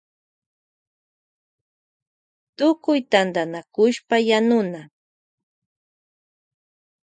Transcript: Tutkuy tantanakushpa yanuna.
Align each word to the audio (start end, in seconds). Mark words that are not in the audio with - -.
Tutkuy 2.57 2.99
tantanakushpa 3.11 4.15
yanuna. 4.29 4.81